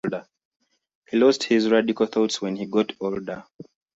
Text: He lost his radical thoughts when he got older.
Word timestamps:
He 1.11 1.17
lost 1.19 1.43
his 1.43 1.69
radical 1.69 2.07
thoughts 2.07 2.41
when 2.41 2.55
he 2.55 2.65
got 2.65 2.93
older. 3.01 3.43